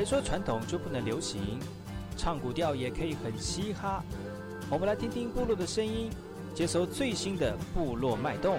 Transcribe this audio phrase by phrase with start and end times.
[0.00, 1.60] 谁说传统就不能流行？
[2.16, 4.02] 唱古调也可以很嘻哈。
[4.70, 6.10] 我们来听听部落的声音，
[6.54, 8.58] 接收最新的部落脉动、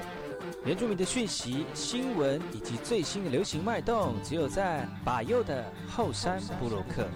[0.63, 7.07] 原住民的讯息、新闻以及最新的流行脉动，只有在把右的后山部落克。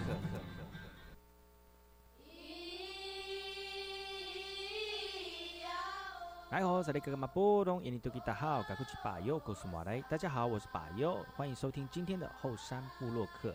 [6.50, 10.02] 来好，这里哥哥马波东，印尼多吉大好，赶快去把右告诉马来。
[10.10, 13.54] 大家好，我是把右，欢迎收听今天的后山部落客。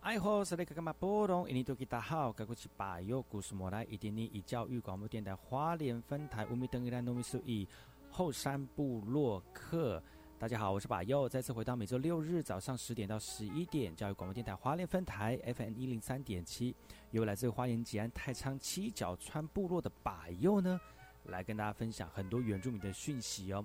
[0.00, 1.48] 爱好是那个干嘛波动？
[1.48, 7.68] 印尼多吉大好，该过去把右故事莫来，一点你以教育广播电台花莲分台乌米登伊兰糯米苏以
[8.10, 10.02] 后山部落客。
[10.38, 16.74] 大家好，我是把右，再次回到每周六日早上十点到十一点，教育广播电台花莲分台 FM 一零三点七，
[17.10, 20.80] 由来自花莲吉安太仓七角川部落的把右呢，
[21.24, 23.64] 来跟大家分享很多原住民的讯息哦。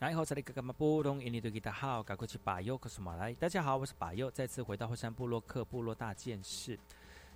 [0.00, 3.34] 然后这里格格马布隆印尼多吉达好，赶快去把右克什马来。
[3.34, 6.78] 大家好，我是把右，再次回到后山部落克部落大件事。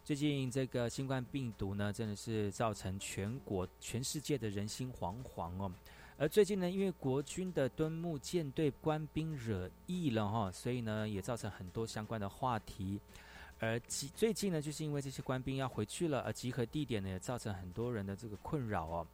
[0.02, 5.70] 最近这个新冠病毒呢，真的是造成全国、全世界的人心惶惶哦。
[6.16, 12.98] 而最近呢，因为国军的敦睦舰队官兵惹意了哈，所以呢，也造成很多相关的话题。
[13.58, 19.06] 而集最近呢，就是因为这些官兵要回去了，而集合地点呢，也造成很多人的这个困扰哦。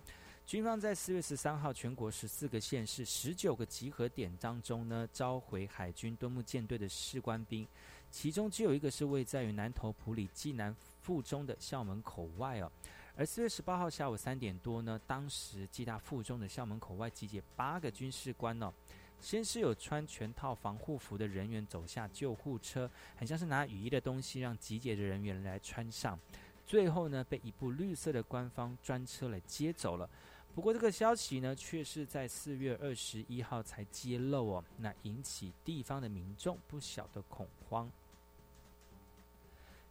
[0.50, 7.64] 军方在四月十三号，全国十四个县市十九个集合点当中呢，召回海军敦睦舰队的士官兵，
[8.11, 12.69] 其中只有一个是位在于南投埔里暨南附中的校门口外哦。
[13.17, 18.73] 而四月十八号下午三点多呢，当时暨大附中的校门口外集结八个军事官哦，
[19.20, 26.19] 先是有穿全套防护服的人员走下救护车，很像是拿雨衣的东西让集结的人员来穿上，
[26.67, 30.11] 最后呢，被一部绿色的官方专车来接走了。
[30.55, 37.91] 不过，这个消息呢，却是在四月二十一号才揭露哦，那引起地方的民众不小的恐慌。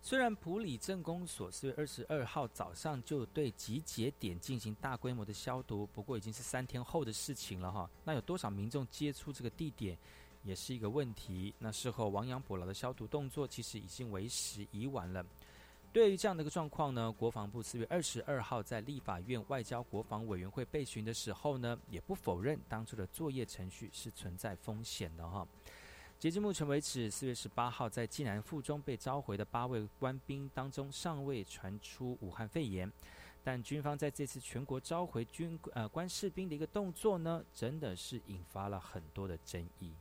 [0.02, 7.90] 虽然普里镇公所四月二十二号早上就对集结点进行大规模的消毒，不过已经是三天后的事情了哈。
[8.04, 9.98] 那有多少民众接触这个地点，
[10.44, 11.54] 也是一个问题。
[11.60, 15.26] 那事后亡羊补牢的消毒动作，其实已经为时已晚了。
[15.92, 25.48] 对于这样的一个状况呢，国防部四月二十二号在立法院外交国防委员会备询的时候呢，也不否认当初的作业程序是存在风险的哈。
[26.20, 32.92] 截至目前为止，四月十八号在济南附中被召回的八位官兵当中，尚未传出武汉肺炎，
[33.44, 39.92] 但军方在这次全国召回军呃官士兵的一个动作呢，真的是引发了很多的争议。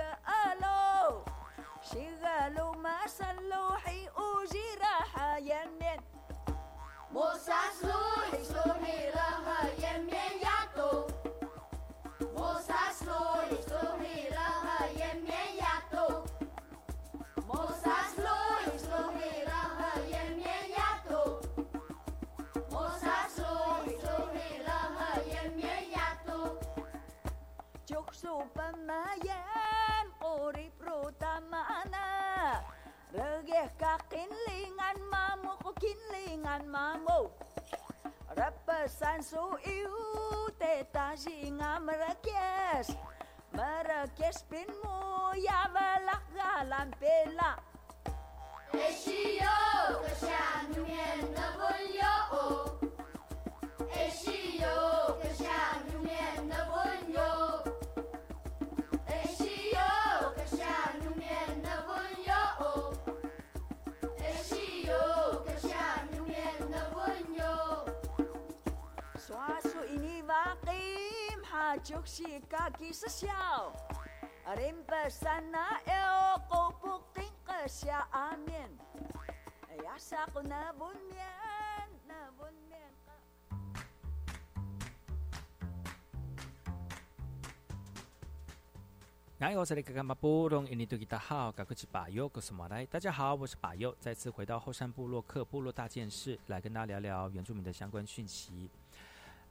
[0.00, 1.24] قالوا
[1.82, 6.00] شغالوا ما سلوحي وجراحة يمين
[7.12, 11.06] موسى سلوحي سلوحي راها يمين ياتو
[12.36, 16.08] موسى سلوحي سلوحي راها يمين ياتو
[17.48, 21.40] موسى سلوحي سلوحي راها يمين ياتو
[22.72, 26.40] موسى سلوحي سلوحي راها يمين ياتو
[27.88, 29.47] جوك سوبا ما ياتو
[31.46, 32.06] mana
[33.08, 37.32] Regeh kakinlingan mamu kukinlingan mamu.
[38.36, 42.92] Repesan su iu teta singa merekes.
[43.56, 47.56] Merekes pinmu ya belak galan pela.
[48.76, 49.56] Eshiyo
[50.04, 52.16] keshan mien na bulyo
[53.88, 54.97] Eshiyo
[71.82, 73.28] 就是嘎吉是笑，
[74.44, 78.68] 阿林巴山那哟，高不顶个下阿面，
[79.68, 81.24] 哎呀，下个那不面，
[82.06, 83.12] 那不面个。
[89.38, 89.80] 哎，我是
[90.20, 92.84] 布隆，印度吉他好，嘎克是巴友，我是马来。
[92.86, 98.68] 大家好，我是巴友，再次回到后山部落，克部落大件事，来跟大家聊聊原住民的相关讯息。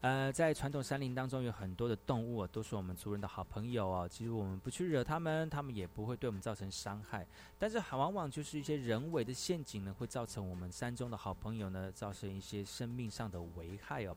[0.02, 7.26] 呃，在传统山林当中，有很多的动物、都是我们族人的好朋友哦、其实我们不去惹它们，它们也不会对我们造成伤害。
[7.58, 14.16] 但是往往就是一些人为的陷阱呢，会造成我们山中的好朋友呢，造成一些生命上的危害哦。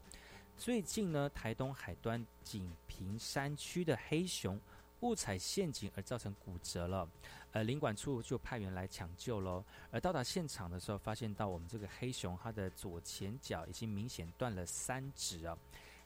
[0.59, 4.61] 最近呢，台东海端锦屏山区的黑熊
[5.01, 7.09] 误踩陷阱而造成骨折了，
[7.53, 9.65] 呃，领管处就派员来抢救喽。
[9.91, 15.57] 而到达现场的时候，发现到我们这个黑熊它的左前脚已经明显断了三指啊。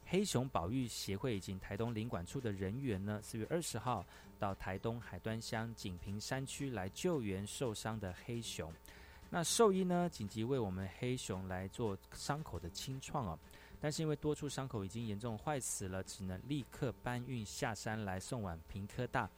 [0.06, 4.04] 黑熊保育协会以及台东领管处的人员呢，四月二十号
[4.38, 8.72] 到台东海端乡锦屏山区来救援受伤的黑熊。
[9.30, 13.38] 那兽医呢，紧急为我们黑熊来做伤口的清创哦。
[13.80, 19.28] 但是因为多处伤口已经严重坏死了，只能立刻搬运下山来送往平科大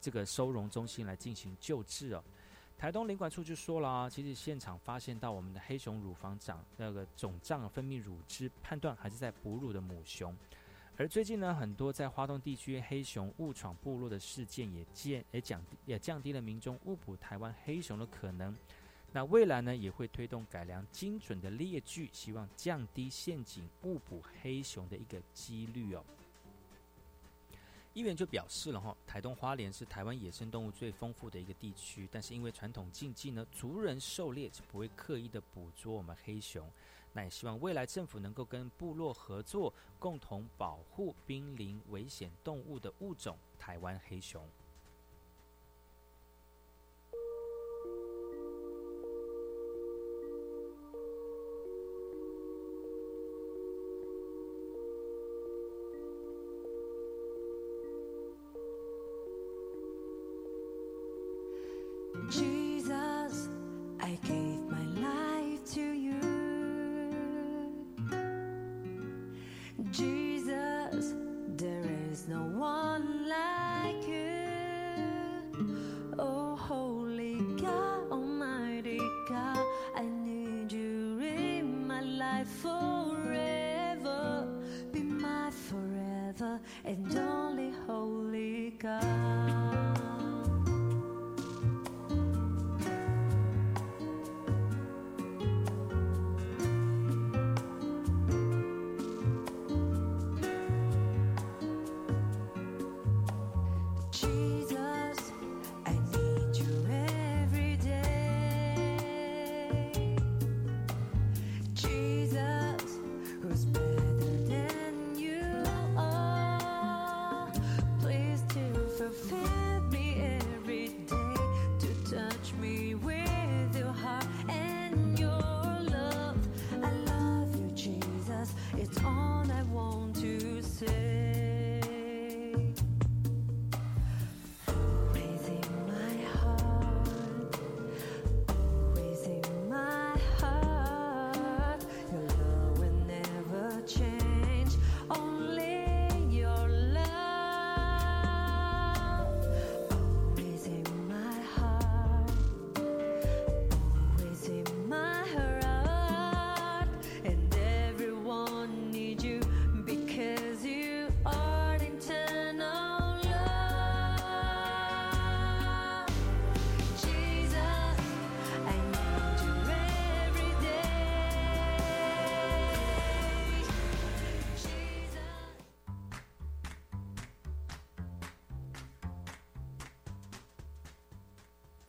[0.00, 2.22] 这个收容中心来进行救治哦。
[2.76, 10.36] 台东领管处就说了啊，其实现场发现到我们的黑熊乳房长那个肿胀分泌乳汁，判断还是在哺乳的母熊。
[10.96, 18.56] 而最近呢，很多在花东地区黑熊误闯部落的事件，也降也降也降低了民众误捕台湾黑熊的可能。
[19.12, 26.04] 那未来呢，也会推动改良精准的猎具，希望降低陷阱误捕黑熊的一个几率哦。
[27.94, 36.70] 议员就表示了哈，台东花莲是台湾野生动物最丰富的一个地区，但是因为传统禁忌呢，族人狩猎就不会刻意的捕捉我们黑熊。
[37.12, 44.46] 那也希望未来政府能够跟部落合作，共同保护濒临危险动物的物种——台湾黑熊。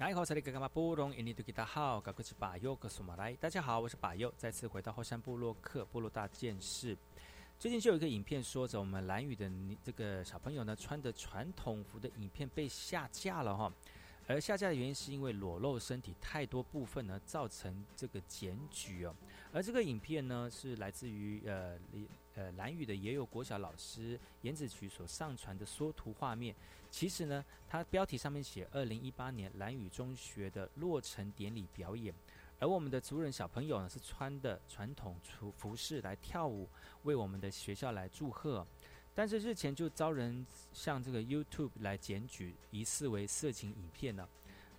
[0.10, 3.32] 大家好，这里是干嘛布隆印尼多吉达好，我是巴佑，格苏马来。
[3.36, 6.98] 大家好，我是巴佑，再次回到后山部落克部落大件事。
[7.60, 9.48] 最近就有一个影片说着，我们蓝屿的
[9.84, 13.72] 这个小朋友呢，穿的传统服的影片被下架了哈。
[14.26, 19.14] 而下架的原因是因为裸露身体太多部分呢，造成这个检举哦。
[19.52, 21.78] 而这个影片呢，是来自于呃
[22.40, 26.56] 呃蓝屿的也有国小老师颜子渠所上传的缩图画面。
[26.90, 32.14] 其实呢，它标题上面写二零一八年蓝宇中学的落成典礼表演，
[32.60, 36.68] 而我们的族人小朋友呢是穿的传统服服饰来跳舞，
[37.04, 38.66] 为我们的学校来祝贺。
[39.14, 44.28] 但是日前就遭人向这个 YouTube 来检举，疑似为色情影片呢，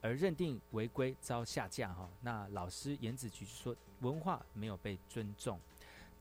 [0.01, 2.09] 而认定违规遭下架哈。
[2.23, 5.61] 那老师颜子菊说文化没有被尊重。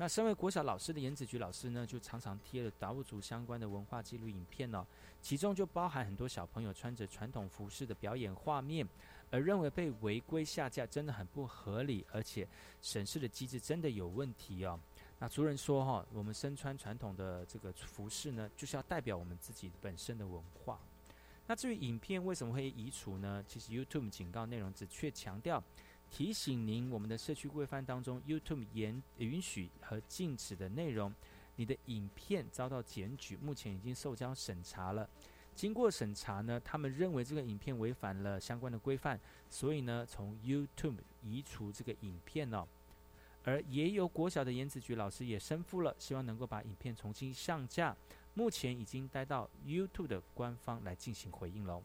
[0.01, 4.85] 那身为国小老师的颜子菊老师呢，就常常贴了达悟族相关的文化记录影片哦，
[5.21, 8.87] 其中就包含很多小朋友穿着传统服饰的表演画面，
[9.29, 12.47] 而认为被违规下架真的很不合理，而且
[12.81, 14.79] 审视的机制真的有问题哦。
[15.19, 20.79] 那族人说哈，我们身穿传统的这个服饰呢，就是要代表我们自己本身的文化。
[21.45, 23.43] 那至于影片为什么会移除呢？
[23.45, 25.61] 其实 YouTube 警告内容只却强调
[26.09, 31.13] 提醒您，我们的社区规范当中，YouTube 严允许和禁止的内容，
[31.55, 35.09] 你的影片遭到检举，目前已经受交审查了。
[35.55, 39.19] 经过审查呢，他们认为这个影片违反了相关的规范，
[39.49, 42.65] 所以呢，从 YouTube 移除这个影片哦。
[43.43, 47.95] 而也有国小的颜子菊老师也申复了，希望能够把影片重新上架。
[48.33, 51.83] 目前已经待到 YouTube 的官方来进行回应喽。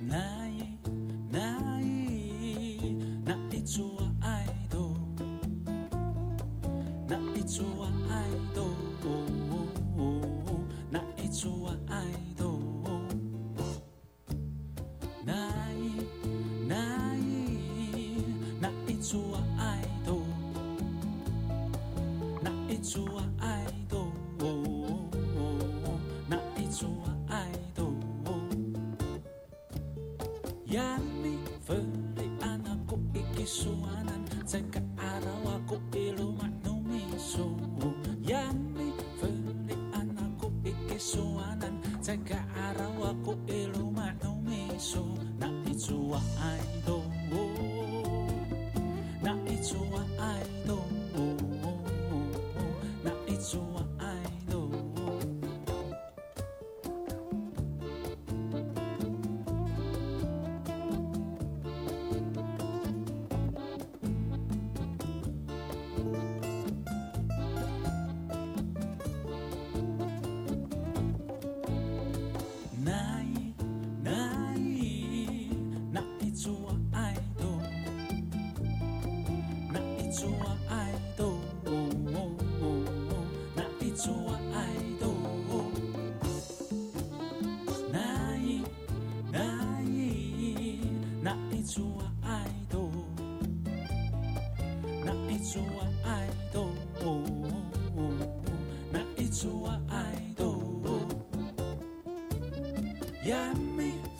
[0.00, 0.62] 那一
[1.30, 4.94] 那一那一组爱豆，
[7.06, 7.64] 那一组
[8.08, 8.64] 爱豆，
[22.88, 23.06] 那一组
[23.38, 24.06] 爱豆，
[26.26, 26.86] 那一组
[27.28, 27.92] 爱豆。
[30.68, 30.98] 呀
[91.68, 92.90] 一组啊爱豆
[95.04, 96.70] 哪一组啊爱豆
[97.04, 97.22] 哦
[98.90, 101.06] 哪一组啊爱豆哦
[103.26, 103.52] 亚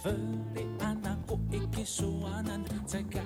[0.02, 0.14] 分
[0.54, 3.22] 离啊安娜哦一给说啊了才开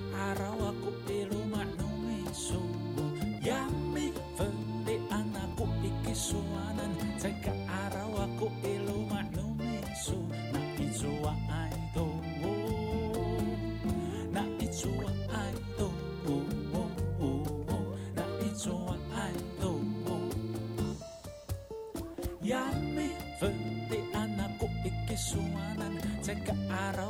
[25.13, 25.93] kesuanan
[26.25, 27.05] cek ke arah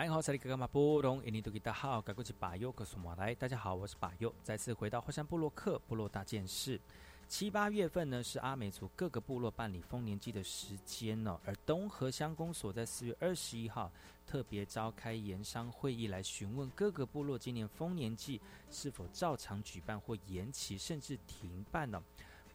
[0.00, 6.80] 哎，好，萨利格格马布隆，印尼多吉达好，该过去巴佑，格苏马来，大家好，我是巴佑，再次回到火山部落克部落大件事。
[7.28, 13.92] 七八月份呢是阿美族各个部落办理丰年祭的时间呢、而东河乡公所在四月二十一号
[14.26, 22.02] 特别召开研商会议，来询问各个部落今年丰年祭是否照常举办或延期，甚至停办呢、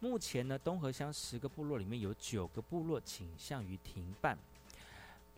[0.00, 4.36] 目前呢，东河乡十个部落里面有九个部落倾向于停办。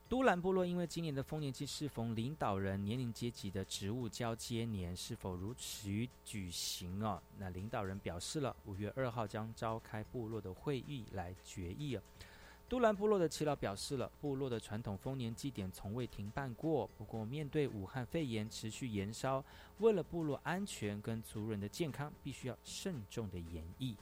[0.08, 7.20] 都兰部落因为今年的丰年祭适逢领导人年龄阶级的职务交接年，是否如期举行哦？
[7.36, 12.02] 那领导人表示了，五月二号将召开部落的会议来决议哦。
[12.70, 19.44] 都兰部落的耆老表示了，部落的传统丰年祭典从未停办过，不过面对武汉肺炎持续延烧，
[19.78, 23.94] 为了部落安全跟族人的健康，必须要慎重的演绎。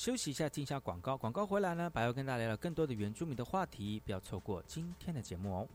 [0.00, 1.16] 休息一下，进一下广告。
[1.16, 5.68] 广告回来呢，白要跟大家聊聊更多的原住民的话题，不要错过今天的节目哦。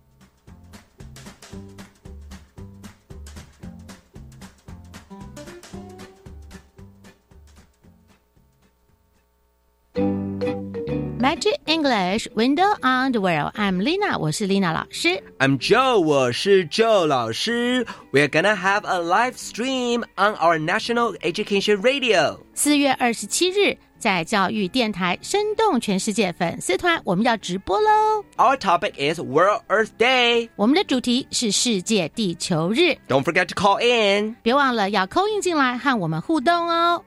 [11.19, 13.53] Magic English Window on the World.
[13.55, 15.21] I'm Lina，我是 Lina 老师。
[15.37, 17.85] I'm Joe，我是 Joe 老师。
[18.11, 22.39] We're gonna have a live stream on our national education radio.
[22.55, 28.24] 四月二十七日， 在教育电台生动全世界粉丝团，我们要直播喽。
[28.36, 30.48] Our topic is World Earth Day.
[30.56, 34.36] 我们的主题是世界地球日，Don't forget to call in.
[34.42, 37.02] 别忘了要 call in 进来和我们互动哦。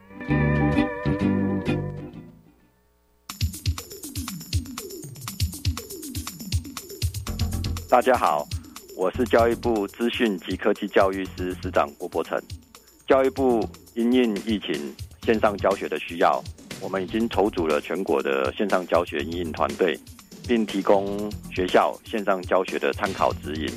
[7.89, 8.47] 大家好，
[8.95, 12.39] 我是教育部资讯及科技教育司司长郭伯成。
[13.07, 16.39] 教育部因应疫情线上教学的需要，
[16.81, 19.99] 我们已经筹组了全国的线上教学应应团队，
[20.47, 23.69] 并提供学校线上教学的参考指引，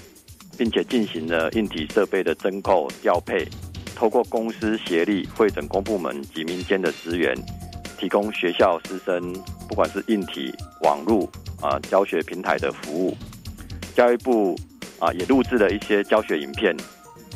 [0.56, 3.46] 并且进行了硬体设备的增购调配，
[3.94, 7.34] 透过公司协力会诊公部门及民间的资源，
[7.98, 9.32] 提供学校师生
[9.68, 11.28] 不管是硬体、网络
[11.60, 13.16] 啊教学平台的服务。
[13.94, 14.56] 教育部
[14.98, 16.74] 啊也录制了一些教学影片，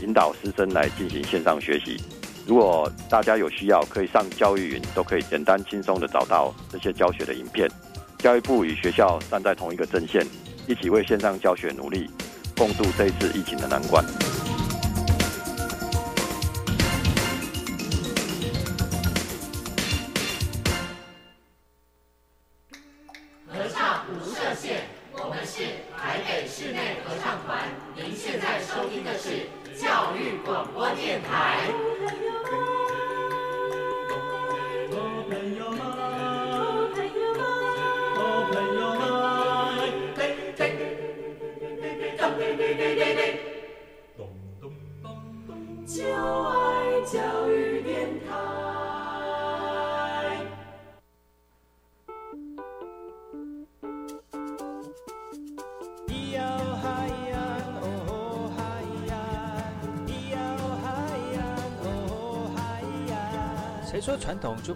[0.00, 2.00] 引导师生来进行线上学习。
[2.46, 7.68] 如果大家有需要，可以上教育云，都可以简单轻松的找到这些教学的影片。
[8.18, 10.24] 教育部与学校站在同一个阵线，
[10.68, 12.08] 一起为线上教学努力，
[12.56, 14.04] 共度这一次疫情的难关。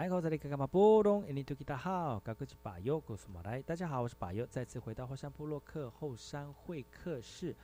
[0.00, 7.54] 来，我这里看看嘛，波隆，印尼土吉大好，高个是把右，告诉我来，大家好，我是把右，再次回到后山部落克后山会客室。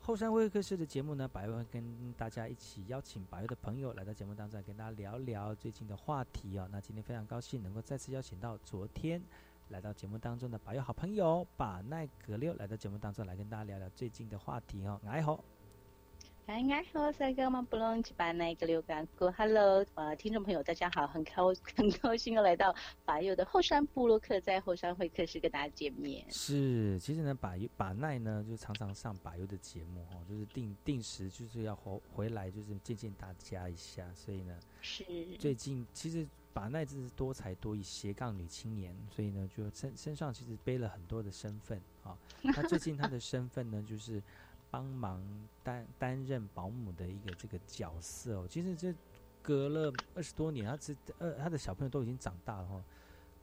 [0.00, 6.68] 后山会客室的节目呢，百佑会跟大家一起邀请百优的朋友来到节目当中，来跟大家聊聊最近的话题哦。
[6.72, 9.22] 那今天非常高兴能够再次邀请到昨天
[9.68, 15.00] 来到节目当中的百优好朋友把奈格六来到节目当中来跟大家聊聊最近的话题哦。
[15.06, 15.38] 哎好，
[16.46, 19.32] 哎呀，我是个嘛不隆去把那个流感过。
[19.32, 22.72] Hello，呃，听众朋友大家好，很高很高兴又来到
[23.04, 26.24] 法佑的后山部落客，在后山会客室跟大家见面。
[26.30, 34.08] 是，其实呢，把优把奈呢，就常常上把优的节目哦，就是定定时就是要回回来，就是见见大家一下。
[34.14, 35.04] 所以呢，是，
[35.40, 42.16] 最近其实把奈真是多才多艺斜杠女青年，所以呢，就身身上其实背了很多的身份啊。
[42.40, 44.22] 那最近她的身份呢，就是
[44.70, 45.22] 帮忙
[45.62, 48.46] 担担任保姆的一个这个角色哦。
[48.48, 48.94] 其实这
[49.42, 52.84] 隔了二十多年，他这呃他的小朋友都已经长大了哈、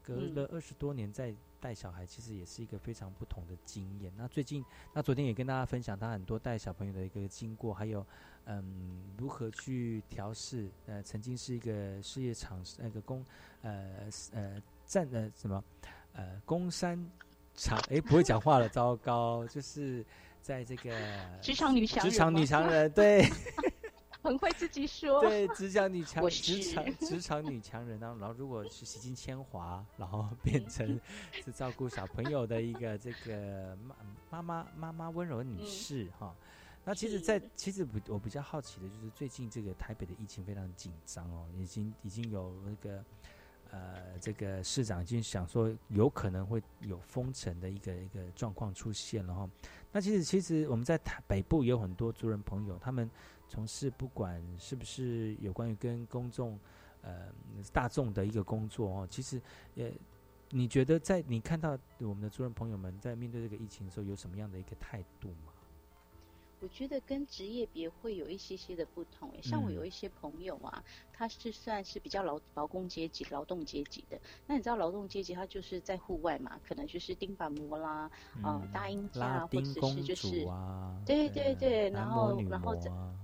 [0.01, 4.11] 隔嗯了二十多年再带小孩，其实也是一个非常不同的经验。
[4.17, 8.05] 那最近，那昨天也跟大家分享他很多带小朋友的一个经过，还有
[8.43, 10.69] 嗯如何去调试。
[10.87, 13.25] 呃，曾经是一个事业场那个工
[13.61, 15.63] 呃呃站呃什么
[16.11, 17.09] 呃工山
[17.55, 20.05] 厂诶，不会讲话了， 糟糕，就是
[20.43, 20.91] 在这个
[21.41, 23.25] 职场女强人职场女强人对。
[24.23, 25.19] 很会自己说。
[25.19, 30.97] 对，职场女强，我职是场职场女强人，然后然后如果是洗尽铅华，然后变成
[31.43, 33.77] 是照顾小朋友的一个这个
[34.29, 36.33] 妈妈妈妈妈温柔女嗯士哈。
[36.85, 43.03] 那其实在，其实我我比较好奇的就是最近这个台北的疫情非常紧张哦，已经已经有那个
[43.73, 49.49] 呃这个市长已经想说有可能会有封城的一个一个状况出现了哈。
[49.91, 53.09] 那其实其实我们在台北部也有很多族人朋友，他们
[53.47, 56.59] 从事不管是不是有关于跟公众
[57.01, 57.33] 呃
[57.71, 59.41] 大众的一个工作哦，其实
[59.73, 59.91] 也
[60.49, 65.52] 你觉得在你看到我们的族人朋友们在面对这个疫情的时候，有什么样的一个态度吗？
[66.63, 74.21] 我觉得跟职业别会有一些些的不同诶，像我嗯有一些朋友啊，他是算是比较劳劳工阶级、劳动阶级的。
[74.45, 78.09] 那你知道劳动阶级他就是在户外嘛，可能就是钉板模啦，
[78.41, 80.47] 呃嗯大音架拉或者是就是
[81.05, 83.19] 对对对，然后然后这模啊，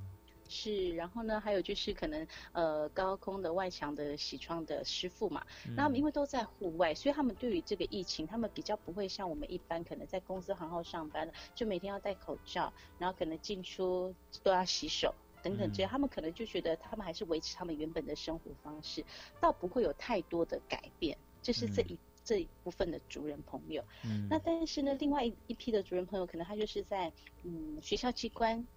[0.49, 15.13] 是，然后呢，还有就是可能呃高空的外墙的洗窗的师傅嘛，那他们因为都在户外，所以他们对于这个疫情，他们比较不会像我们一般可能在公司行号上班的，就每天要戴口罩，然后可能进出都要洗手。
[15.41, 19.05] 等等这样，他们可能就觉得他们还是维持他们原本的生活方式，
[19.39, 21.17] 倒不会有太多的改变。
[21.41, 23.81] 这是这一、这一部分的族人朋友。
[24.03, 28.67] 嗯那但是呢，另外一一批的族人朋友，可能他就是在嗯学校机关，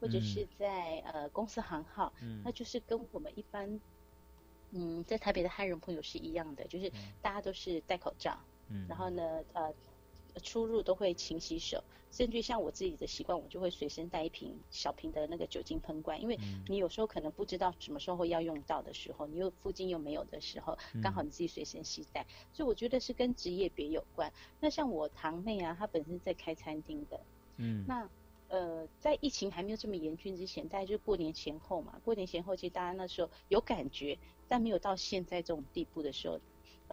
[0.00, 2.42] 或者是在、呃公司行号，嗯。
[2.44, 3.80] 那就是跟我们一般
[4.72, 8.86] 嗯在台北的汉人朋友是一样的，就是大家都是戴口罩，嗯。
[8.88, 9.72] 然后呢呃
[10.42, 11.82] 出入都会勤洗手，
[12.12, 16.64] 甚至像我自己的习惯，我就会随身带一瓶小瓶的那个酒精喷罐，因为嗯。
[16.68, 24.32] 你有时候可能不知道什么时候会要用到的时候，你又附近又没有的时候，刚好你自己随身携带，所以我觉得是跟职业别有关。
[24.60, 27.20] 那像我堂妹啊，她本身在开餐厅的，
[27.56, 27.84] 嗯。
[27.88, 28.08] 那
[28.50, 32.00] 呃，在疫情还没有这么严峻之前，大概就是过年前后嘛。
[32.04, 36.40] 过年前后，其实大家那时候有感觉，但没有到现在这种地步的时候，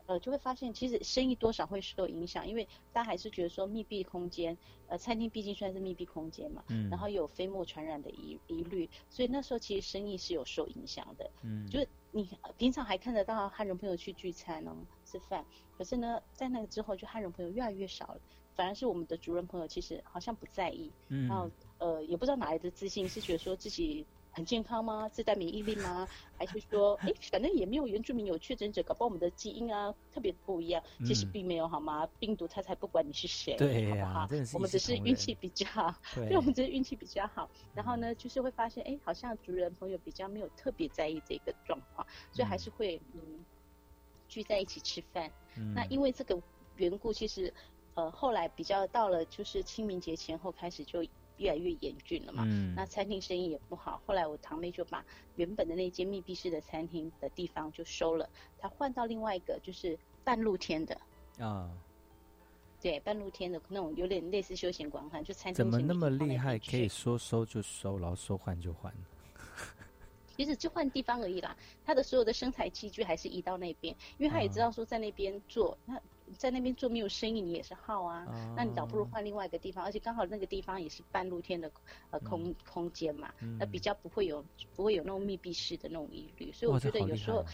[0.05, 4.55] 呃，就会发现其实生意多少会受影响，因为大家还是觉得说密闭空间，
[4.87, 11.29] 呃，餐厅毕竟算是密闭空间嘛，嗯然后有飞沫传染的疑疑虑，所以那时候其实生意是有受影响的。
[11.41, 15.43] 嗯就是你呃平常还看得到汉人朋友去聚餐哦吃饭，
[15.75, 18.21] 可是呢，在那个之后，就汉人朋友越来越少了，
[18.57, 25.07] 反而是我们的主人朋友其实好像不在意，嗯然后呃也不知道哪来的自信，是觉得说自己很健康吗？
[25.09, 26.07] 自带免疫力吗？
[26.35, 30.83] 还是说，哎，反正也没有原住民有确诊者，搞不好我们的基因啊特别不一样。
[31.05, 32.07] 其实嗯并没有好吗？
[32.19, 34.41] 病毒它才不管你是谁， 对呀好不好？
[34.55, 37.47] 我们只是运气比较好，对对，我们只是运气比较好。
[37.75, 43.21] 然后呢，就是会发现，哎，好像主人朋友比较没有特别在意这个状况，所以还是会嗯
[44.27, 45.31] 聚在一起吃饭。
[45.57, 46.39] 嗯那因为这个
[46.75, 47.51] 缘故，其实
[47.97, 51.01] 呃后来比较到了就是清明节前后开始就
[51.37, 52.43] 越来越严峻了嘛。
[52.45, 55.03] 嗯那餐厅生意也不好，后来我堂妹就把
[55.35, 58.29] 原本的那间密闭式的餐厅的地方就收了，
[58.59, 60.95] 她换到另外一个就是半露天的。
[61.39, 61.69] 啊，
[62.79, 68.93] 对，半露天的那种有点类似休闲广场，就餐厅怎么那么厉害，可以说收就收，然后说换就换？
[70.37, 75.99] 其实就换地方而已啦，他的所有的生财器具还是移到那边，因为他也知道说在那边做，那
[76.37, 81.71] 在那边做没有生意，你也是耗啊，哦那你倒不如换另外一个地方，而且刚好那个地方也是半露天的
[82.11, 84.43] 呃空、空间嘛，那比较不会有
[84.75, 87.45] 不会有那种密闭式的那种疑虑，所以我觉得有时候。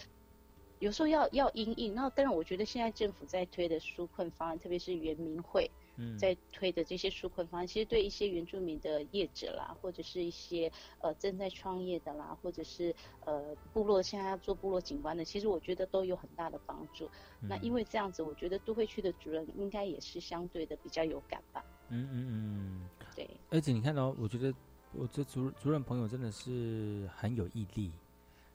[0.79, 5.82] 有时候要要因应，那当然，我觉得现在政府在推的纾困方案，特别是原民会，嗯
[6.17, 12.93] 在推的这些纾困方案，其实对一些原住民的业者啦，或者是一些呃正在创业的啦，或者是
[13.25, 17.09] 呃部落现在要做部落景观的，其实我觉得都有很大的帮助。
[17.39, 21.63] 那因为这样子，我觉得都会区的主任应该也是相对的比较有感吧。
[21.89, 22.89] 嗯嗯嗯。
[23.15, 24.51] 对，而且你看到、我觉得
[24.91, 27.91] 我这主主任朋友真的是很有毅力。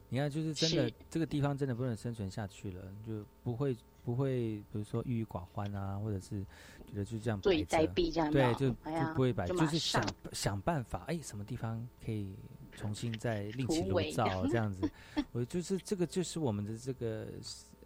[0.08, 3.76] 你看，就是真的这个地方真的不能生存下去了，就不会
[4.08, 6.40] 不会，比如说郁郁寡欢啊，或者是
[6.86, 12.34] 觉得就这样坐以待毙这样对，就哎呀就不会摆，就是想想办法，哎，什么地方可以
[12.74, 14.90] 重新再另起炉灶这样子。
[15.32, 17.26] 我就是这个就是我们的这个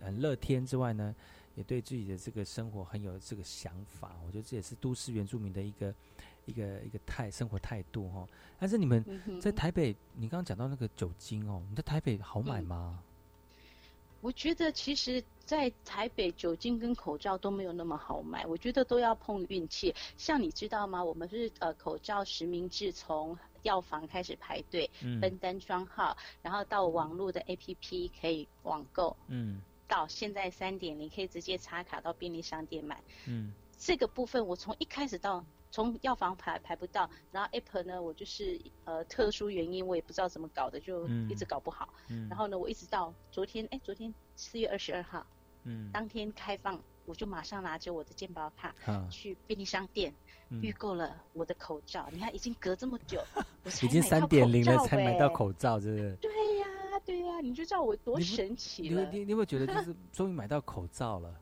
[0.01, 1.13] 很乐天之外呢，
[1.57, 4.13] 也对自己的这个生活很有这个想法。
[4.25, 5.93] 我觉得这也是都市原住民的一个
[6.47, 8.25] 一个一个态生活态度哈。
[8.61, 9.05] 但是你们
[9.41, 13.03] 在台北，你刚刚讲到那个酒精哦，你在台北好买嗯吗？
[14.23, 19.93] 我觉得其实，在台北酒精跟口罩都没有那么好买，我觉得都要碰运气。
[20.17, 21.03] 像你知道吗？
[21.03, 33.03] 我们是呃口罩实名制从药房开始排队，嗯分单双号，然后到网络的 APP 可以网购，嗯到现在三点零可以直接插卡到便利商店买。
[33.27, 41.89] 嗯这个部分我从一开始到从药房排排不到，然后 App 呢，我就是呃特殊原因我也不知道怎么搞的，就嗯一直搞不好。
[42.09, 45.27] 嗯然后呢，我一直到昨天，哎，昨天四月二十二号，
[45.65, 50.15] 嗯当天开放，我就马上拿着我的健保卡啊去便利商店
[50.51, 52.07] 嗯预购了我的口罩。
[52.13, 53.19] 你看，已经隔这么久，
[53.65, 56.17] 我才已经三点零了才买到哎口罩，是不是？
[56.21, 56.67] 对呀，
[57.07, 59.01] 对呀，你就知道我多神奇了。
[59.01, 61.35] 你会你你会觉得就是终于买到口罩了，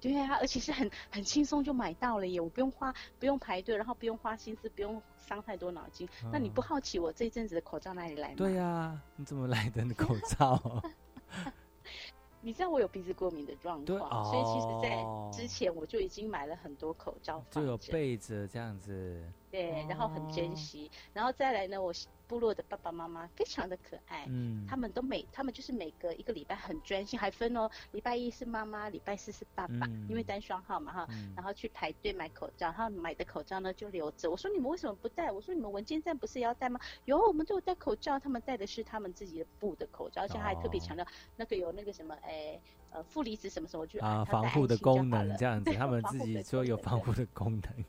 [0.00, 6.08] 对啊，而且是很很轻松就买到了耶，我不用花不用排队，然后不用花心思，不用伤太多脑筋。
[6.32, 8.34] 那你不好奇我这一阵子的口罩哪里来吗？
[8.36, 10.82] 对呀、你怎么来的口罩？
[12.40, 17.76] 你知道我有鼻子过敏的状对况，所以其实在哦之前我就已经买了很多口罩就有。
[17.90, 19.20] 备着这样子。
[19.50, 21.92] 对，然后很珍哦惜，然后再来呢，我
[22.26, 34.30] 部落的爸爸妈妈非常的可爱，嗯，他们都每他们就是每隔一个礼拜很专心，还分哦，礼拜一是妈妈，礼拜四是爸爸，因为嗯单双号嘛哈，嗯然后去排队买口罩，然后买的口罩呢就留着。
[34.30, 35.32] 我说你们为什么不戴？
[35.32, 36.78] 我说你们文件站不是也要戴吗？
[37.06, 47.84] 有，我们都有戴口罩，他们戴的是他们自己的布的口罩，而且他还特别哦强调那个有那个什么哎呃负离子什么什么，我就啊，防护的功能了这样子，他们自己说有防护的功能。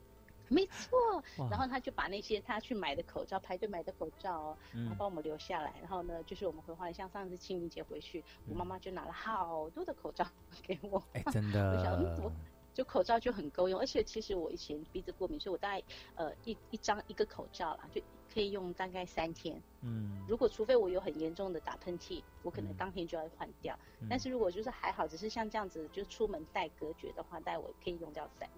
[0.53, 5.73] 没错，然后他就把那些他去买的口罩，排队买的口罩哦，他嗯帮我们留下来。
[5.79, 10.25] 然后呢，就是我们回花莲，像上次清明节回去，我妈妈就拿了好多的口罩
[10.63, 11.01] 给我。
[11.13, 12.35] 哎，真 我想嗯怎么的，
[12.73, 15.83] 就口罩就很够用，而且其实我以前鼻子过敏，所以我大概
[16.15, 18.01] 呃一一张一个口罩啦，就
[18.33, 19.61] 可以用大概三天。
[19.81, 23.77] 嗯，如果除非我有很严重的打喷嚏，我可能嗯当天就要换掉。
[24.01, 28.49] 嗯但是如果就是还好，只是像这样子，就出门带隔绝的话，大概我可以用掉三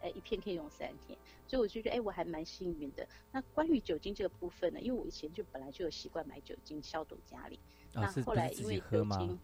[0.00, 3.06] 呃一片可以用三天，所以我就觉得哎我还蛮幸运的。
[3.32, 7.58] 那关于酒精这个部分呢，因为我以前就本来就有习惯买酒精消毒家里，
[7.94, 8.80] 哦，那后来因为？
[8.90, 9.38] 酒精。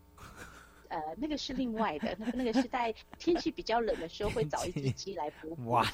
[0.89, 5.71] 呃，那个是另外的，那 个那个是在天气比较冷的时候会找一只鸡来补补。
[5.71, 5.85] 哇，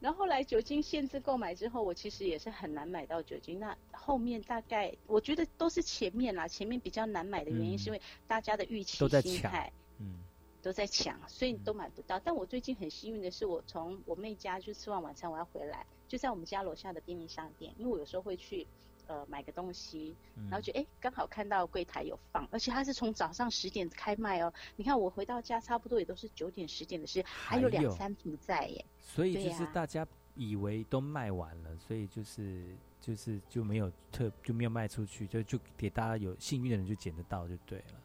[0.00, 3.60] 然后后来酒精限制购买之后，我其实也是很难买到酒精。
[3.60, 10.24] 那后面大概我觉得都是前面啦，前面比较难买的原因嗯是因为大家的预期心态嗯
[10.62, 12.18] 都在抢，所以都买不到。
[12.18, 18.66] 但我最近很幸运的是，我从我妹家就吃完晚餐我要回来，就在我们家楼下的便利商店，因为我有时候会去。
[19.10, 20.14] 呃，买个东西，
[20.48, 24.52] 然后就哎，刚好看到柜台有放，而且它是从早上十点开卖哦。
[24.76, 28.84] 你看我回到家差不多也都是九点十点的事，还有还有两三瓶在耶。
[29.00, 30.06] 所以就是大家
[30.36, 32.64] 以为都卖完了，所以就是
[33.00, 38.00] 就是就没有特就没有卖出去，就就给大家有幸运的人就捡得到就对了。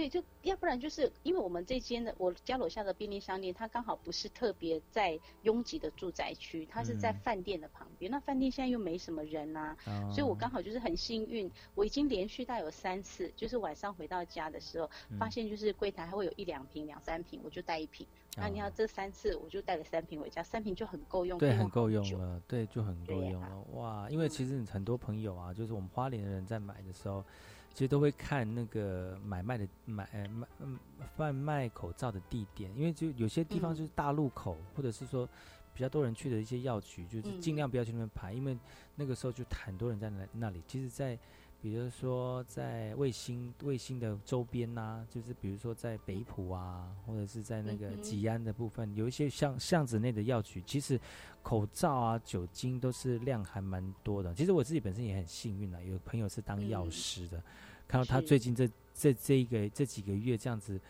[0.00, 8.10] 对，就要不然就是因为我们这间的我家楼下的便利商店，它刚好不是特别在拥挤的住宅区，它是在嗯饭店的旁边。
[8.10, 14.88] 那饭店现在又没什么人呐、哦所以我刚好就是很幸运，我已经连续带有三次，就是晚上回到家的时候，
[15.18, 18.06] 发嗯现就是柜台还会有一两瓶、两三瓶，我就带一瓶。
[18.36, 21.90] 那你哦看这三次，我就带了三瓶回家，三瓶就很够用，可对，以很够。
[21.90, 23.64] 用了，对，就很够用了。
[23.74, 27.24] 哇，因为其实很多朋友啊，就是我们花莲的人在买的时候，
[27.72, 30.78] 其实都会看那个买卖的买呃卖嗯
[31.16, 33.76] 贩卖口罩的地点，因为就有些地方嗯。
[33.76, 35.28] 就是大路口，或者是说
[35.72, 38.58] 比较多人去的一些药局，就是尽嗯量不要去那边排，因为
[38.96, 40.62] 那个时候就很多人在那那里。
[40.66, 41.18] 其实，在
[41.62, 50.98] 比如说在卫星卫星的周边呐、就是比如说在北浦啊，或者是在那个吉安的部分，有一些巷巷子内的药局，其实
[51.42, 54.34] 口罩啊、酒精都是量还蛮多的。
[54.34, 57.42] 其实我自己本身也很幸运啊，有朋友是当药嗯师的，
[57.86, 60.80] 看到他最近这这这一个这几个月这样子。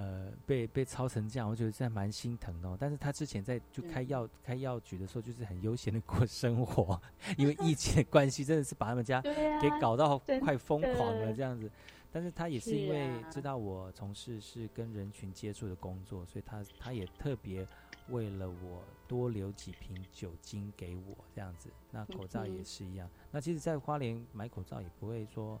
[0.00, 2.76] 呃，被被抄成这样，我觉得真的蛮心疼的哦。
[2.80, 6.98] 但是他之前在就开嗯药、开药局的时候，就是很悠闲的过生活，
[7.36, 9.20] 因为疫情的关系，真的是把他们家
[9.60, 11.70] 给搞到快疯狂了这样子。
[12.12, 17.66] 但是他也是是因为啊知道我从事是跟人群接触的工作，所以他他也特别
[18.08, 21.68] 为了我多留几瓶酒精给我这样子。
[21.90, 23.08] 那口罩也是一样。
[23.30, 25.60] 那其实，在花莲买口罩也不会说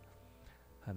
[0.80, 0.96] 很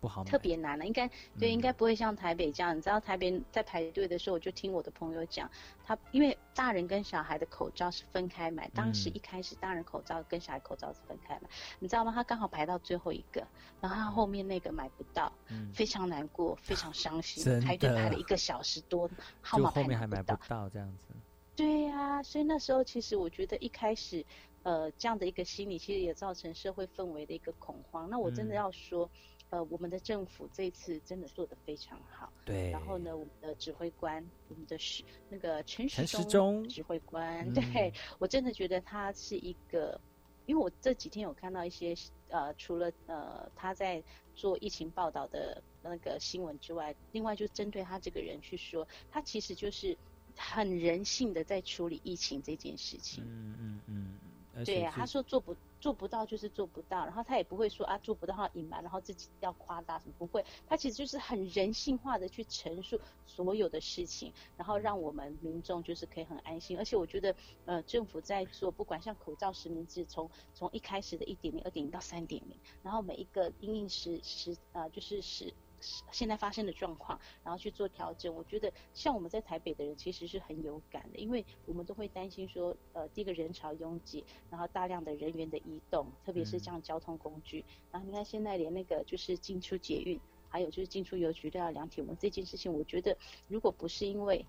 [0.00, 2.76] 不好，特别难了，应该对，嗯应该不会像台北这样。
[2.76, 5.50] 你知道台北在排队的时候，我就听我的朋友讲，
[5.84, 11.48] 他因为大人跟小孩的口罩是分开买，当时嗯一开始大人口罩跟小孩口罩是分开买，
[11.78, 12.12] 你知道吗？
[12.14, 13.46] 他刚好排到最后一个，
[13.80, 20.10] 然后他后面那个买不到，嗯，非常难过，非常伤心，排队排了一个小时多，号码后面还。
[20.10, 21.06] 买不到这样子。
[21.54, 24.26] 对呀、所以那时候其实我觉得一开始，
[24.64, 28.10] 呃，这样的一个心理，其实也造成社会氛围的一个恐慌。
[28.10, 29.08] 那我真的嗯要说，
[29.50, 32.32] 呃，我们的政府这次真的做得非常好。
[32.44, 40.00] 对，然后呢，我们的指挥官，我们的是那个陈陈时时中指挥官，嗯对我真的觉得他是一个，
[40.46, 41.94] 因为我这几天有看到一些
[42.28, 44.02] 呃，除了呃他在
[44.36, 49.96] 做疫情报道的那个新闻之外，另外就针对他这个人去说，他其实就是
[50.36, 53.24] 很人性的在处理疫情这件事情。
[53.26, 54.29] 嗯嗯嗯，而
[54.64, 66.76] 对呀、他说做不做不到就是做不到，然后他也不会说啊做不到他隐瞒，然后自己要夸大什么，不会，他其实就是很人性化的去陈述所有的事情，然后让我们民众就是可以很安心。
[66.76, 67.34] 而且我觉得，
[67.64, 78.34] 呃，政府在做，不管像口罩实名制，从从一开始的一点零、二点零到三点零，然后每一个因应时时呃就是时现在发生的状况，然后去做调整。
[78.34, 87.64] 我觉得像我们在台北的人其实是很有感的，因为我们都会担心说，呃，第一个人潮拥挤，然后大量的人员的移动，特别是这样交通工具。
[87.90, 93.16] 然后你看现在连那个就是进出捷运，还有就是进出邮局都要量体温这件事情，我觉得
[93.48, 94.44] 如果不是因为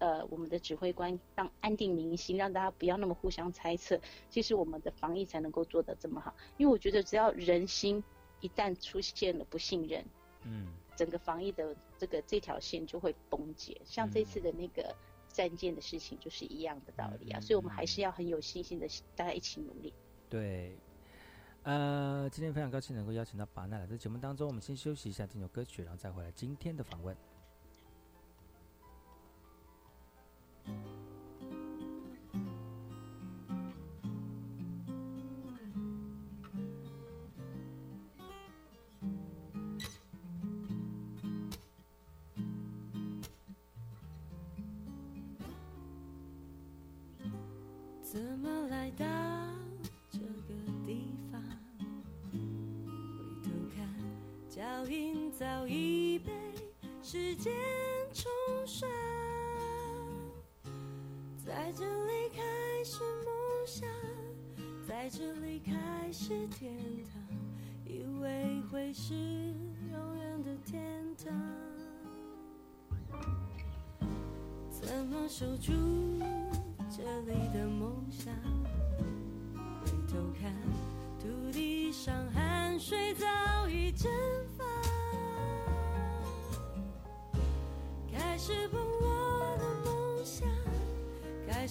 [0.00, 3.98] 呃，我们的指挥官让安定民心，让大家不要那么互相猜测，
[4.28, 6.34] 其实我们的防疫才能够做得这么好。
[6.56, 8.02] 因为我觉得只要人心
[8.40, 10.04] 一旦出现了不信任，
[10.44, 13.80] 嗯，整个防疫的这个这条线就会崩解。
[13.84, 14.94] 像这次的那个
[15.28, 18.86] 战舰的事情就是一样的道理啊，所以我们还是要很有信心的，
[19.16, 19.92] 大家一起努力。
[20.28, 20.78] 对。
[21.64, 27.16] 呃，今天非常高兴能够邀请到巴奈来在节目当中，我们先休息一下，听首歌曲，然后再回来今天的访问。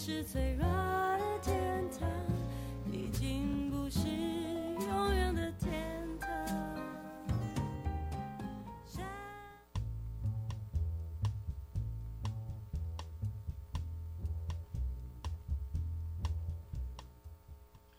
[0.04, 2.10] 开始脆弱的天堂，
[2.92, 4.06] 已经不是
[4.86, 6.30] 永远的天堂。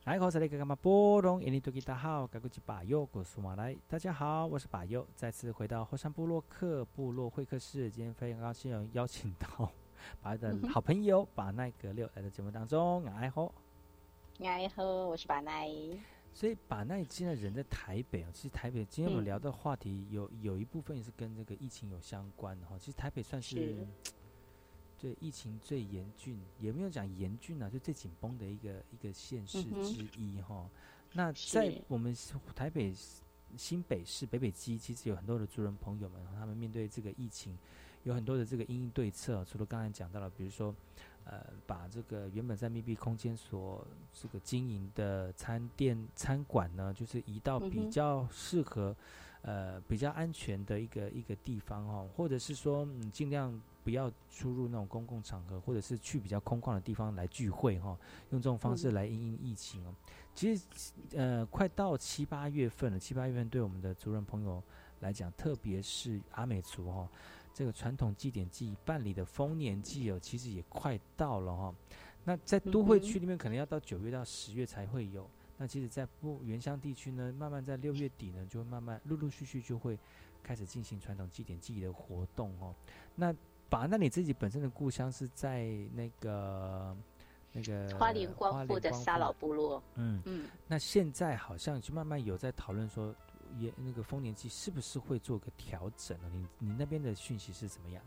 [0.05, 9.73] 来，好，这里干嘛波隆，印尼多吉大好，该过去巴佑，古苏马来，大家好，我是巴佑，再次回到后山部落克部落会客室，今天非常高兴邀请到
[10.23, 13.55] 巴的好朋友把奈格六来到节目当中，哎吼，
[14.41, 15.69] 哎呵，我是把奈。
[16.33, 23.87] 所以把奈现在人在台北啊，其实台北今天我们嗯聊的话题有有一部分也是跟这个疫情有相关的哈，其实台北算是是。
[24.97, 30.67] 对疫情最严峻，也没有讲严峻啊，就最紧绷的一个一个县市之一哈。
[31.13, 32.17] 那在我们
[32.55, 32.95] 台北
[33.55, 37.59] 新北市北北基，其实有很多的族人朋友们，他们面对这个疫情，
[38.05, 39.45] 有很多的这个因应对策。
[39.45, 40.75] 除了刚才讲到了，比如说，
[41.25, 48.97] 呃，把这个原本在密闭空间所这个经营的餐店、餐馆呢，就是移到比较适合。
[49.47, 57.95] 呃，比较安全的一个一个地方哦，或者是说，嗯，尽量不要出入那种公共场合，或者是去比较空旷的地方来聚会哈、
[58.31, 59.95] 用这种方式嗯来应应疫情哦。
[60.35, 60.65] 其实，
[61.15, 64.63] 呃，快到七八月份了，七八月份对我们的族人朋友
[65.01, 67.07] 来讲，特别是阿美族哈、
[67.55, 71.75] 这个传统祭典祭办理的丰年祭哦，其实也快到了哈、
[72.25, 75.31] 那在都会区里面，可能要到九月到十月才会有。
[75.57, 79.97] 那其实，在不原乡地区呢，慢慢在六月底呢，就会慢慢陆陆续续就会
[80.43, 82.75] 开始进行传统祭典祭仪的活动哦。
[83.15, 83.33] 那
[83.69, 86.97] 把那你自己本身的故乡是在那个
[87.53, 93.15] 那个花莲光复的沙老部落，嗯，嗯，那现在好像就慢慢有在讨论说，
[93.59, 96.29] 也那个丰年祭是不是会做个调整呢？
[96.33, 98.03] 你你那边的讯息是怎么样？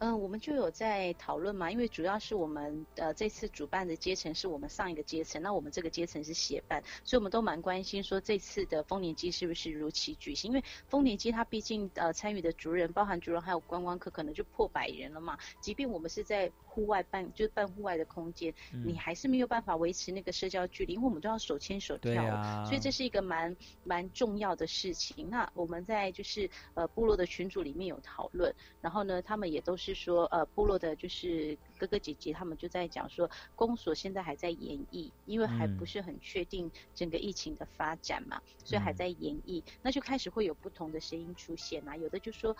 [0.00, 15.36] 嗯，我们就有在讨论嘛，因为主要是我们呃这次主办的阶层是我们上一个阶层，那我们这个阶层是协办，所以我们都蛮关心说这次的丰年祭是不是如期举行，因为丰年祭它毕竟呃参与的族人，包含族人还有观光客，可能就破百人了嘛。
[15.60, 25.28] 即便我们是在户外办，就是办户外的空间，嗯你还是没有办法维持那个社交距离，因为我们都要手牵手跳，啊，所以这是一个蛮蛮重要的事情。
[25.28, 42.56] 那我们在就是呃部落的群组里面有讨论，然后呢，他们也都是说呃部落的就是哥哥姐姐他们就在讲说，公所现在还在演绎，因为还嗯不是很确定整个疫情的发展嘛，所以还嗯在演绎，那就开始会有不同的声音出现啊，有的就说。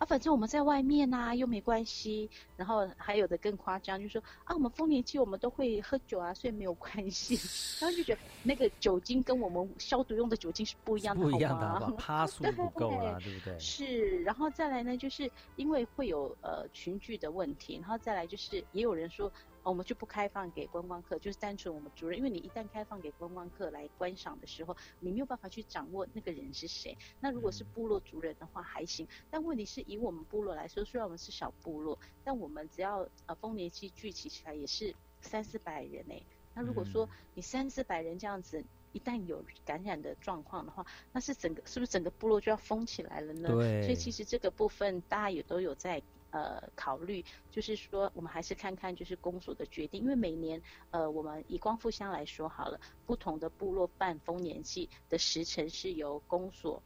[0.00, 2.28] 啊，反正我们在外面呐、又没关系。
[2.56, 7.34] 然后还有的更夸张，就说啊，我们丰年期我们都会喝酒啊，所以没有关系。
[7.84, 11.96] 然后就觉得那个酒精跟我们消毒用的酒精是不一样的，不一样的，好吗好不好？
[11.98, 13.58] 趴数不够啊， 对不对？
[13.58, 19.30] 是，然后再来呢，就是因为会有呃群聚的问题，然后再来就是也有人说，
[19.62, 26.96] 我们就不开放给观光客，就是单纯我们族人，因为你一旦开放给观光客来观赏的时候，你没有办法去掌握那个人是谁。
[27.20, 43.48] 那如果是部落族人的话还行，但问题是以我们部落来说，虽然我们是小部落，但我们只要呃丰年祭聚集起来也是三四百人诶、那如果说你三四百人这样子，一旦有感染的状况的话，那是整个是不是整个部落就要封起来了呢？
[43.48, 50.60] 对所以其实这个部分大家也都有在呃考虑，就是说我们还是看看就是公所的决定，因为每年
[50.90, 56.82] 呃我们以光复乡来说好了，不同的部落办丰年祭的时辰是由公所。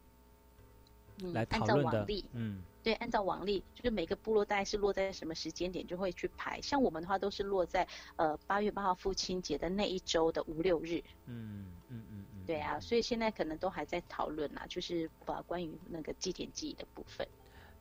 [1.23, 6.61] 嗯来按照讨论的往例，，嗯，对，按照往例，就是每个部落大概是落在什么时间点就会去排。
[6.61, 7.87] 像我们的话，都是落在
[8.17, 11.01] 呃八月八号父亲节的那一周的五六日。
[11.27, 17.25] 嗯嗯嗯嗯，对啊，所以现在可能都还在讨论啦，就是把关于那个祭典记忆的部分。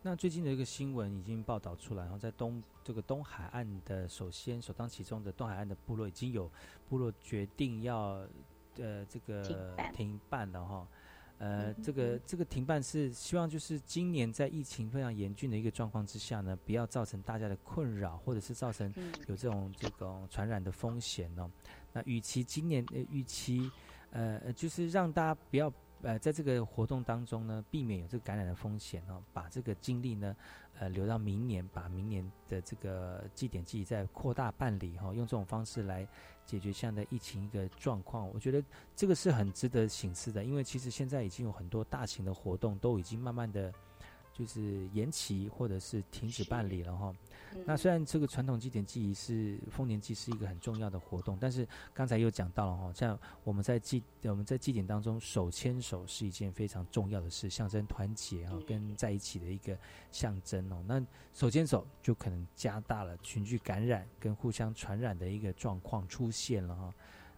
[0.06, 6.52] 那最近的一个新闻已经报道出来，然后在东这个东海岸的首先首当其冲的东海岸的部落已经有
[6.90, 8.28] 部落决定要
[8.78, 10.88] 呃这个停办了哈。
[11.40, 21.50] 呃，嗯这个这个停办是希望就是今年在疫情非常严峻的一个状况之下呢，不要造成大家的困扰，或者是造成嗯有这种这种传染的风险哦。
[21.94, 23.72] 那与其今年呃预期
[24.12, 25.74] 呃呃就是让大家不要
[26.04, 30.36] 呃在这个活动当中呢，避免有这个感染的风险哦，把这个精力呢
[30.78, 36.08] 呃留到明年，把明年的这个祭典记忆再扩大办理哈、用这种方式来
[36.46, 38.64] 解决现在的疫情一个状况，我觉得
[38.96, 43.74] 这个是很值得省思的，因为其实现在已经有很多大型的活动都已经慢慢的。
[44.36, 47.14] 就是延期或者是停止办理了哈。
[47.66, 59.78] 那虽然这个传统祭典祭仪是丰年祭是一个很重要的活动，但是刚才又讲到了哈，像我们在祭我们在祭典当中手牵手是一件非常重要的事，象征团结哈，跟在一起的一个
[60.12, 60.84] 象征哦。
[60.88, 66.94] 那手牵手就可能加大了群聚感染跟互相传染的一个状况出现了哈。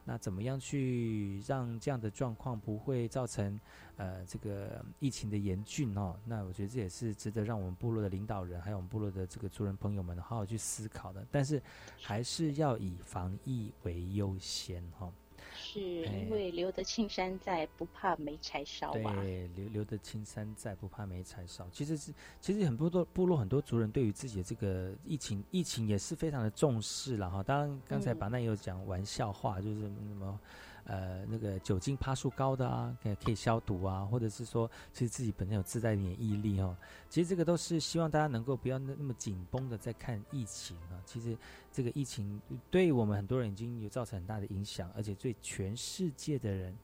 [0.08, 3.60] 那怎么样去让这样的状况不会造成
[3.98, 6.16] 呃这个疫情的严峻哦？
[6.26, 11.26] 那我觉得这也是值得让我们部落的领导人还有我们部落的这个族人朋友们好好去思考的。
[11.32, 11.62] 但是
[12.00, 15.12] 还是要以防疫为优先哈、
[15.56, 18.94] 是哎因为留得青山在，不怕没柴烧啊。
[18.94, 21.68] 对，留留得青山在，不怕没柴烧。
[21.72, 27.42] 其实是，其实很多多部落很多族人对于自己的这个疫情疫情也是非常的重视了哈。
[27.42, 30.40] 当然，刚才嗯把那也有讲玩笑话，就是什么
[30.86, 36.76] 呃那个酒精趴数高的啊，可以可以消毒啊，或者是说其实自己本身有自带免疫力哦。
[37.10, 41.02] 其实这个都是希望大家能够不要那那么紧绷的在看疫情啊。
[41.06, 41.38] 其实
[41.72, 46.78] 这个疫情对我们很多人已经有造成很大的影响，而且对全世界的人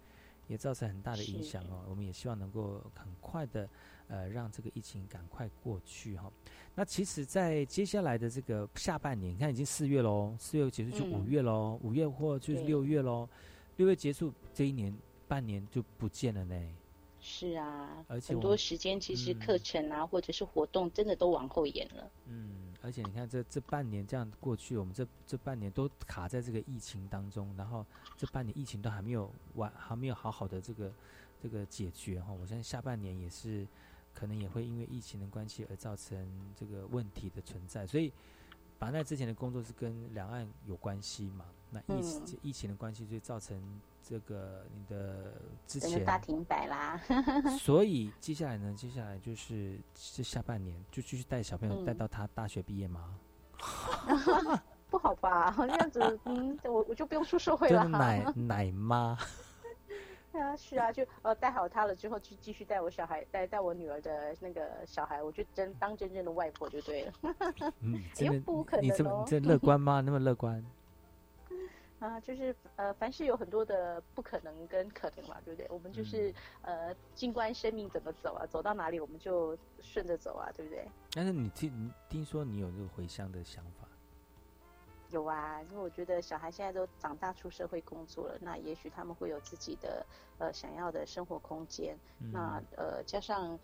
[0.47, 1.85] 也造成很大的影响哦。
[1.89, 3.69] 我们也希望能够很快的
[4.07, 6.29] 呃让这个疫情赶快过去哈、
[6.75, 13.27] 那其实，在接下来的这个下半年，你看已经四月喽，四月结束就五嗯月喽，五、月或就是六月喽，
[13.81, 14.95] 六月结束这一年
[15.27, 16.55] 半年就不见了呢。
[17.19, 22.11] 是啊，而且很多时间其实课程啊，或者是活动，真的都往后延了。
[22.27, 27.83] 嗯，而且你看这这半年这样过去，我们这这半年都卡在这个疫情当中，然后
[28.15, 30.93] 这半年疫情都还没有完，还没有好好的这个
[31.41, 32.31] 这个解决哈。
[32.31, 33.65] 我相信下半年也是
[34.13, 38.13] 可能也会因为疫情的关系而造成这个问题的存在，所以
[38.77, 43.59] 把那之前的工作是跟两岸有关系嘛，那疫情、嗯疫情的关系就造成
[44.03, 45.33] 这个你的
[45.65, 46.99] 之前大停摆啦。
[47.59, 53.17] 所以接下来呢，接下来就是这下半年就继续带小朋友带嗯到他大学毕业吗？
[54.89, 55.53] 不好吧？
[55.57, 59.17] 这样子，嗯，我我就不用出社会了是奶奶妈，
[60.33, 67.13] 对啊，是啊，就呃带好他了之后，就继续带我小孩，带带我女儿的那个小孩，我就真当真正的外婆就对了。
[67.79, 70.01] 嗯，哎真的，呦不可能你这么你这乐观吗？
[70.01, 70.61] 那么乐观？
[72.01, 75.67] 啊，就是呃，凡事有很多的不可能跟可能嘛，对不对？
[75.69, 76.33] 我们就是、
[76.63, 80.83] 呃，静观生命怎么走啊，走到哪里我们就顺着走啊，对不对？
[81.13, 83.87] 但是你听你听说你有这个回乡的想法，
[85.11, 90.03] 有啊，因为我觉得小孩现在都长大出社会工作了，那也许他们会有自己的
[90.39, 91.95] 呃想要的生活空间。
[92.19, 93.59] 嗯那呃加上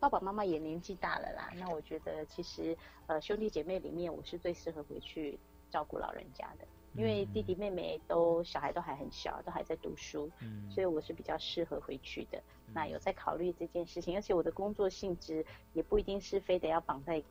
[0.00, 2.74] 爸爸妈妈也年纪大了啦，那我觉得其实
[3.08, 5.38] 呃兄弟姐妹里面我是最适合回去
[5.68, 12.42] 照顾老人家的，因为弟弟妹妹都小孩都还很小，都还在读书，嗯所以我是比较适合回去的。
[12.72, 17.24] 那有在考虑这件事情，而且我的工作性质也不一定是非得要绑在一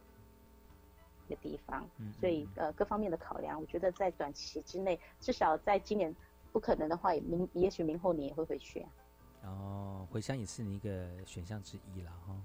[1.29, 6.15] 个地方，嗯所以呃各方面的考量，我觉得在短期之内，至少在今年
[6.51, 8.89] 不可能的话，也明也许明后年也会回去啊。
[9.43, 12.35] 哦，回乡也是你一个选项之一了哈。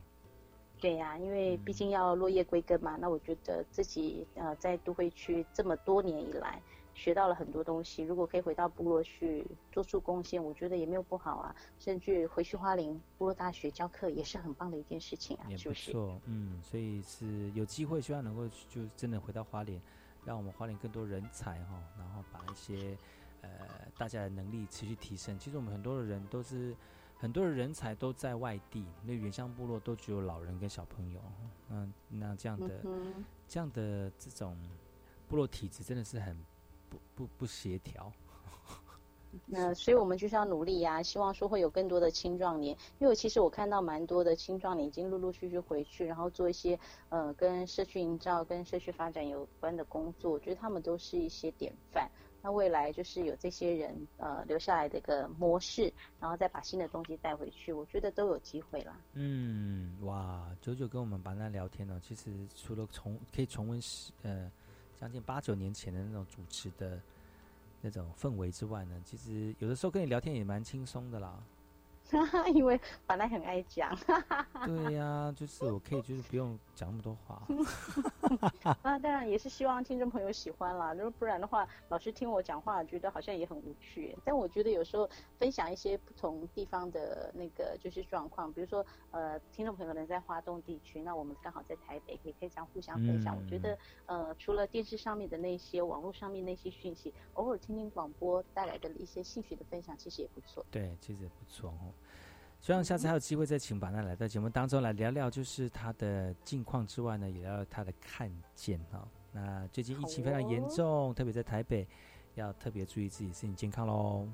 [0.81, 2.97] 对呀、因为毕竟要落叶归根嘛。
[3.01, 6.61] 那我觉得自己呃在都会区这么多年以来，
[6.95, 8.03] 学到了很多东西。
[8.03, 11.55] 如果可以回到部落去做出贡献，我觉得也没有不好啊。
[11.79, 15.93] 甚至回去花莲部落大学教课也是很棒的一件事情啊，也是不是？
[15.93, 19.81] 不错，嗯，所以是有机会，希望能够就真的回到花莲，
[20.25, 22.97] 让我们花莲更多人才哈，然后把一些
[23.41, 23.51] 呃
[23.99, 25.39] 大家的能力持续提升。
[25.39, 26.77] 其实我们很多的人都是
[27.19, 31.21] 很多的人才都在外地，那原乡部落都只有老人跟小朋友，
[31.71, 34.57] 嗯，那这样的、嗯这样的这种
[35.29, 36.37] 部落体制真的是很
[36.93, 38.13] 不不不协调。
[39.47, 46.79] 那所以我们就是要努力呀、希望说会有更多的青壮年，因为其实我看到蛮多的青壮年已经陆陆续续回去，然后做一些
[47.09, 52.11] 呃跟社区营造、跟社区发展有关的工作，我觉得他们都是一些典范。
[52.45, 55.91] 那未来就是有这些人呃留下来的一个模式，
[56.21, 59.01] 然后再把新的东西带回去，我觉得都有机会啦。
[59.15, 64.51] 嗯，哇，九九跟我们班那聊天呢、其实除了重可以重温十呃
[65.03, 66.97] 将近八九年前的那种主持的
[67.81, 71.43] 那种氛围之外呢，其实有的时候跟你聊天也蛮轻松的啦。
[72.55, 73.97] 因为本来很爱讲，
[74.67, 77.43] 对呀、就是我可以就是不用讲那么多话。
[78.83, 80.93] 啊，当然也是希望听众朋友喜欢啦。
[80.95, 84.17] 如果不然的话，老师听我讲话，觉得好像也很无趣。
[84.25, 85.09] 但我觉得有时候
[85.39, 93.37] 分享一些不同地方的那个就是状况，比如说呃，听众朋友可能在花东地区，那我们刚好在台北，也可以这样互相分享。
[93.37, 100.65] 嗯我觉得呃，除了电视上面的那些、网络上面那些讯息，偶尔听听广播带来的一些兴趣的分享，其实也不错。
[100.71, 101.93] 对，其实也不错哦。
[102.63, 111.85] 希望下次还有机会再请板奈来到节目当中来聊聊，就是他的近况之外呢，也聊聊他的看见哈、那最近疫情非常严重，特别在台北，
[112.37, 114.29] 要特别注意自己身体健康喽。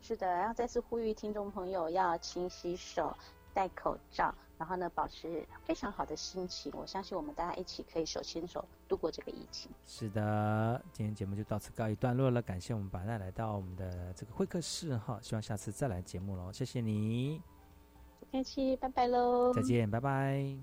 [0.00, 3.16] 是的，然后再次呼吁听众朋友要勤洗手、
[3.54, 6.72] 戴口罩，然后呢保持非常好的心情。
[6.74, 9.70] 我相信我们大家一起可以手牵手度过这个疫情。
[9.86, 17.42] 是的，今天节目就到此告一段落了，感谢我们白奈来到我们的这个会客室哈，希望下次再来节目喽，谢谢你，
[18.20, 19.52] 不客气，拜拜喽！
[19.52, 20.56] 再见，拜拜。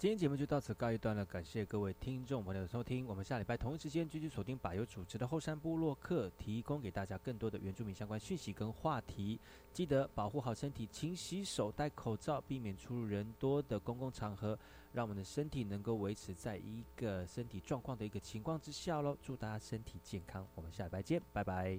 [0.00, 3.06] 今天节目就到此告一段落，感谢各位听众朋友的收听。
[3.06, 9.38] 我们下礼拜同一时间继续锁定百优主持的后山部落客，提供给大家更多的原住民相关讯息跟话题。
[9.74, 14.58] 记得保护好身体，勤洗手，戴口罩，避免出入人多的公共场合，
[14.94, 19.14] 让我们的身体能够维持在一个身体状况的一个情况之下喽。
[19.20, 21.78] 祝大家身体健康，我们下礼拜见，拜拜。